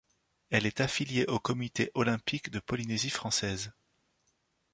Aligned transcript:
Elle 0.49 0.65
est 0.65 0.81
affiliée 0.81 1.27
au 1.27 1.37
Comité 1.37 1.91
olympique 1.93 2.49
de 2.49 2.57
Polynésie 2.59 3.11
française. 3.11 3.71